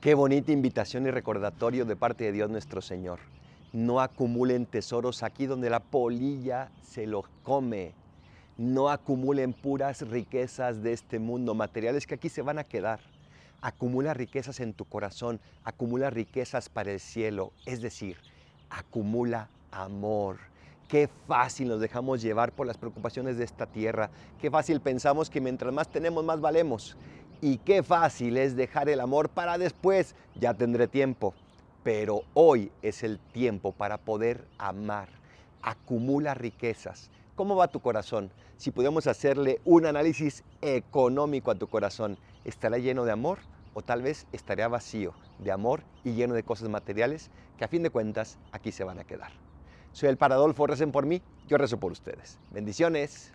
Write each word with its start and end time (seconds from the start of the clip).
Qué 0.00 0.14
bonita 0.14 0.52
invitación 0.52 1.06
y 1.06 1.10
recordatorio 1.10 1.86
de 1.86 1.96
parte 1.96 2.24
de 2.24 2.32
Dios 2.32 2.50
nuestro 2.50 2.82
Señor. 2.82 3.18
No 3.72 4.00
acumulen 4.00 4.66
tesoros 4.66 5.22
aquí 5.22 5.46
donde 5.46 5.70
la 5.70 5.80
polilla 5.80 6.70
se 6.82 7.06
los 7.06 7.24
come. 7.42 7.94
No 8.58 8.90
acumulen 8.90 9.54
puras 9.54 10.02
riquezas 10.02 10.82
de 10.82 10.92
este 10.92 11.18
mundo, 11.18 11.54
materiales 11.54 12.06
que 12.06 12.14
aquí 12.14 12.28
se 12.28 12.42
van 12.42 12.58
a 12.58 12.64
quedar. 12.64 13.00
Acumula 13.62 14.12
riquezas 14.12 14.60
en 14.60 14.74
tu 14.74 14.84
corazón, 14.84 15.40
acumula 15.64 16.10
riquezas 16.10 16.68
para 16.68 16.92
el 16.92 17.00
cielo, 17.00 17.52
es 17.64 17.80
decir, 17.80 18.18
acumula 18.68 19.48
amor. 19.70 20.36
Qué 20.88 21.08
fácil 21.26 21.68
nos 21.68 21.80
dejamos 21.80 22.22
llevar 22.22 22.52
por 22.52 22.66
las 22.66 22.78
preocupaciones 22.78 23.38
de 23.38 23.44
esta 23.44 23.66
tierra. 23.66 24.10
Qué 24.40 24.50
fácil 24.50 24.80
pensamos 24.80 25.30
que 25.30 25.40
mientras 25.40 25.72
más 25.72 25.88
tenemos, 25.88 26.24
más 26.24 26.40
valemos. 26.40 26.96
Y 27.40 27.58
qué 27.58 27.82
fácil 27.82 28.36
es 28.36 28.56
dejar 28.56 28.88
el 28.88 29.00
amor 29.00 29.28
para 29.28 29.58
después. 29.58 30.14
Ya 30.34 30.54
tendré 30.54 30.88
tiempo. 30.88 31.34
Pero 31.82 32.22
hoy 32.34 32.72
es 32.82 33.02
el 33.02 33.18
tiempo 33.18 33.72
para 33.72 33.98
poder 33.98 34.44
amar. 34.58 35.08
Acumula 35.62 36.34
riquezas. 36.34 37.10
¿Cómo 37.34 37.56
va 37.56 37.68
tu 37.68 37.80
corazón? 37.80 38.30
Si 38.56 38.70
pudiéramos 38.70 39.06
hacerle 39.06 39.60
un 39.64 39.84
análisis 39.84 40.42
económico 40.62 41.50
a 41.50 41.54
tu 41.54 41.68
corazón, 41.68 42.18
¿estará 42.44 42.78
lleno 42.78 43.04
de 43.04 43.12
amor 43.12 43.38
o 43.74 43.82
tal 43.82 44.00
vez 44.00 44.26
estaría 44.32 44.68
vacío 44.68 45.12
de 45.38 45.52
amor 45.52 45.82
y 46.02 46.14
lleno 46.14 46.34
de 46.34 46.42
cosas 46.42 46.70
materiales 46.70 47.30
que 47.58 47.64
a 47.64 47.68
fin 47.68 47.82
de 47.82 47.90
cuentas 47.90 48.38
aquí 48.52 48.72
se 48.72 48.84
van 48.84 48.98
a 48.98 49.04
quedar? 49.04 49.32
Soy 49.92 50.08
el 50.08 50.16
Paradolfo, 50.16 50.66
recen 50.66 50.92
por 50.92 51.04
mí, 51.04 51.22
yo 51.46 51.58
rezo 51.58 51.78
por 51.78 51.92
ustedes. 51.92 52.38
Bendiciones. 52.50 53.34